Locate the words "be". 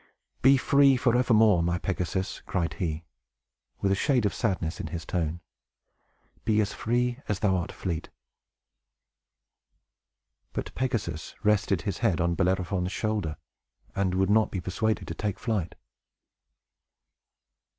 0.41-0.57, 6.43-6.59, 14.49-14.59